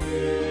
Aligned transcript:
Yeah. 0.00 0.41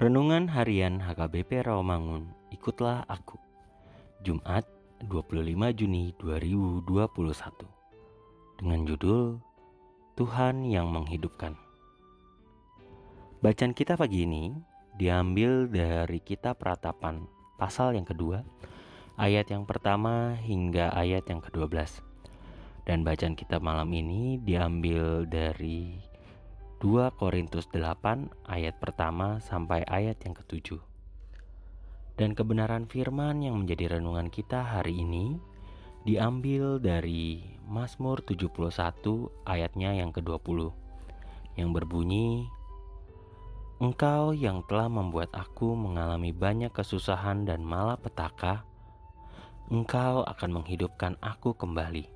Renungan 0.00 0.48
Harian 0.48 1.04
HKBP 1.04 1.68
Rawamangun, 1.68 2.24
ikutlah 2.48 3.04
aku. 3.12 3.36
Jumat, 4.24 4.64
25 5.04 5.52
Juni 5.76 6.16
2021. 6.16 6.80
Dengan 8.56 8.80
judul 8.88 9.36
Tuhan 10.16 10.64
yang 10.64 10.88
menghidupkan. 10.88 11.60
Bacaan 13.44 13.76
kita 13.76 14.00
pagi 14.00 14.24
ini 14.24 14.56
diambil 14.96 15.68
dari 15.68 16.24
kitab 16.24 16.64
Ratapan 16.64 17.28
pasal 17.60 17.92
yang 17.92 18.08
kedua, 18.08 18.48
ayat 19.20 19.52
yang 19.52 19.68
pertama 19.68 20.40
hingga 20.40 20.88
ayat 20.96 21.28
yang 21.28 21.44
ke-12. 21.44 22.00
Dan 22.88 23.04
bacaan 23.04 23.36
kita 23.36 23.60
malam 23.60 23.92
ini 23.92 24.40
diambil 24.40 25.28
dari 25.28 26.11
2 26.82 27.14
Korintus 27.14 27.70
8 27.70 28.50
ayat 28.50 28.74
pertama 28.82 29.38
sampai 29.38 29.86
ayat 29.86 30.18
yang 30.26 30.34
ketujuh. 30.34 30.82
Dan 32.18 32.34
kebenaran 32.34 32.90
firman 32.90 33.38
yang 33.38 33.62
menjadi 33.62 33.94
renungan 33.94 34.26
kita 34.26 34.66
hari 34.66 34.98
ini 34.98 35.38
diambil 36.02 36.82
dari 36.82 37.46
Mazmur 37.70 38.26
71 38.26 38.98
ayatnya 39.46 39.94
yang 39.94 40.10
ke-20 40.10 40.74
yang 41.54 41.70
berbunyi 41.70 42.50
Engkau 43.78 44.34
yang 44.34 44.66
telah 44.66 44.90
membuat 44.90 45.30
aku 45.30 45.78
mengalami 45.78 46.34
banyak 46.34 46.74
kesusahan 46.74 47.46
dan 47.46 47.62
malapetaka 47.62 48.66
Engkau 49.70 50.26
akan 50.26 50.50
menghidupkan 50.58 51.14
aku 51.22 51.54
kembali 51.54 52.10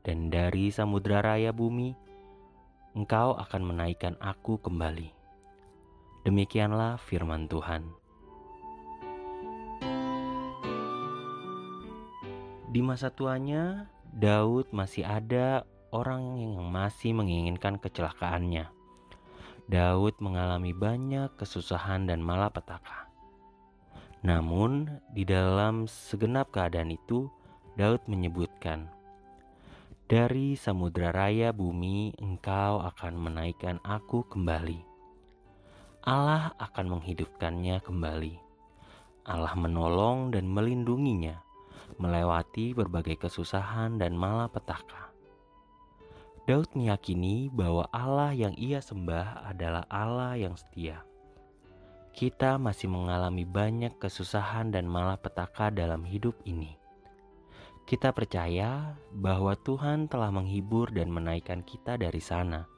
dan 0.00 0.32
dari 0.32 0.72
samudra 0.72 1.20
raya 1.20 1.52
bumi 1.52 2.07
Engkau 2.98 3.38
akan 3.38 3.62
menaikkan 3.62 4.18
aku 4.18 4.58
kembali. 4.58 5.14
Demikianlah 6.26 6.98
firman 6.98 7.46
Tuhan. 7.46 7.86
Di 12.74 12.82
masa 12.82 13.14
tuanya, 13.14 13.86
Daud 14.10 14.74
masih 14.74 15.06
ada 15.06 15.62
orang 15.94 16.42
yang 16.42 16.58
masih 16.66 17.14
menginginkan 17.14 17.78
kecelakaannya. 17.78 18.66
Daud 19.70 20.18
mengalami 20.18 20.74
banyak 20.74 21.38
kesusahan 21.38 22.10
dan 22.10 22.18
malapetaka. 22.18 23.06
Namun, 24.26 24.90
di 25.14 25.22
dalam 25.22 25.86
segenap 25.86 26.50
keadaan 26.50 26.90
itu, 26.90 27.30
Daud 27.78 28.02
menyebutkan, 28.10 28.90
dari 30.08 30.56
samudra 30.56 31.12
raya 31.12 31.52
bumi, 31.52 32.16
engkau 32.16 32.80
akan 32.80 33.28
menaikkan 33.28 33.76
aku 33.84 34.24
kembali. 34.24 34.80
Allah 36.00 36.56
akan 36.56 36.96
menghidupkannya 36.96 37.84
kembali. 37.84 38.40
Allah 39.28 39.52
menolong 39.52 40.32
dan 40.32 40.48
melindunginya 40.48 41.44
melewati 42.00 42.72
berbagai 42.72 43.20
kesusahan 43.20 44.00
dan 44.00 44.16
malapetaka. 44.16 45.12
Daud 46.48 46.72
meyakini 46.72 47.52
bahwa 47.52 47.84
Allah 47.92 48.32
yang 48.32 48.56
ia 48.56 48.80
sembah 48.80 49.52
adalah 49.52 49.84
Allah 49.92 50.40
yang 50.40 50.56
setia. 50.56 51.04
Kita 52.16 52.56
masih 52.56 52.88
mengalami 52.88 53.44
banyak 53.44 54.00
kesusahan 54.00 54.72
dan 54.72 54.88
malapetaka 54.88 55.68
dalam 55.68 56.00
hidup 56.08 56.32
ini. 56.48 56.77
Kita 57.88 58.12
percaya 58.12 59.00
bahwa 59.16 59.56
Tuhan 59.56 60.12
telah 60.12 60.28
menghibur 60.28 60.92
dan 60.92 61.08
menaikkan 61.08 61.64
kita 61.64 61.96
dari 61.96 62.20
sana 62.20 62.68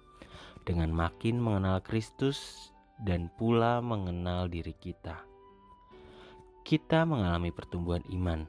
dengan 0.62 0.94
makin 0.94 1.43
mengenal 1.43 1.82
Kristus 1.82 2.71
dan 3.03 3.26
pula 3.34 3.82
mengenal 3.82 4.47
diri 4.47 4.70
kita. 4.70 5.19
Kita 6.62 7.03
mengalami 7.03 7.50
pertumbuhan 7.50 8.06
iman, 8.06 8.46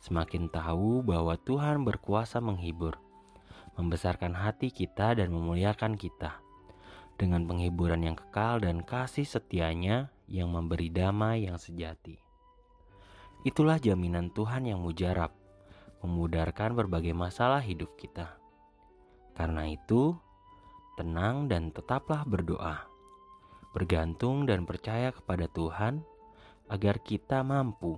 semakin 0.00 0.48
tahu 0.48 1.04
bahwa 1.04 1.36
Tuhan 1.36 1.84
berkuasa 1.84 2.40
menghibur, 2.40 2.96
membesarkan 3.76 4.32
hati 4.32 4.72
kita 4.72 5.12
dan 5.12 5.28
memuliakan 5.28 6.00
kita 6.00 6.40
dengan 7.20 7.44
penghiburan 7.44 8.08
yang 8.08 8.16
kekal 8.16 8.56
dan 8.64 8.80
kasih 8.88 9.28
setianya 9.28 10.08
yang 10.32 10.48
memberi 10.48 10.88
damai 10.88 11.44
yang 11.44 11.60
sejati. 11.60 12.16
Itulah 13.44 13.76
jaminan 13.76 14.32
Tuhan 14.32 14.64
yang 14.64 14.80
mujarab 14.80 15.39
memudarkan 16.00 16.72
berbagai 16.72 17.12
masalah 17.12 17.60
hidup 17.60 17.92
kita. 18.00 18.40
Karena 19.36 19.68
itu, 19.68 20.16
tenang 20.96 21.48
dan 21.48 21.72
tetaplah 21.72 22.24
berdoa, 22.24 22.88
bergantung 23.72 24.44
dan 24.44 24.64
percaya 24.68 25.12
kepada 25.12 25.48
Tuhan 25.48 26.04
agar 26.68 27.00
kita 27.00 27.40
mampu 27.44 27.96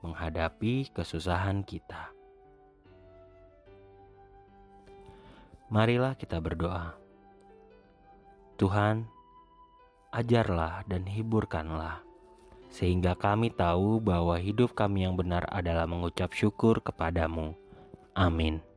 menghadapi 0.00 0.92
kesusahan 0.92 1.64
kita. 1.64 2.12
Marilah 5.70 6.18
kita 6.18 6.42
berdoa. 6.42 6.98
Tuhan, 8.58 9.06
ajarlah 10.10 10.82
dan 10.90 11.06
hiburkanlah 11.06 12.09
sehingga 12.70 13.18
kami 13.18 13.50
tahu 13.50 13.98
bahwa 13.98 14.38
hidup 14.38 14.72
kami 14.78 15.02
yang 15.04 15.18
benar 15.18 15.44
adalah 15.50 15.84
mengucap 15.90 16.30
syukur 16.30 16.78
kepadamu. 16.78 17.52
Amin. 18.14 18.69